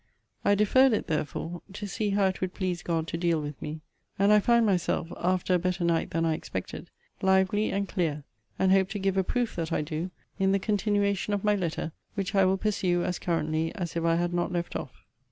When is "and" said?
4.17-4.33, 7.71-7.87, 8.57-8.71